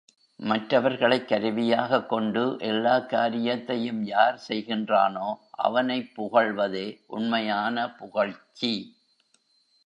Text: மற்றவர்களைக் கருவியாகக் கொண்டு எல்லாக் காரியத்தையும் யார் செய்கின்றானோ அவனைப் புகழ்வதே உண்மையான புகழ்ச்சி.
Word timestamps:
மற்றவர்களைக் 0.39 1.27
கருவியாகக் 1.27 2.05
கொண்டு 2.05 2.57
எல்லாக் 2.59 3.09
காரியத்தையும் 3.09 4.03
யார் 4.03 4.41
செய்கின்றானோ 4.49 5.35
அவனைப் 5.51 6.11
புகழ்வதே 6.17 6.99
உண்மையான 7.07 7.95
புகழ்ச்சி. 7.95 8.73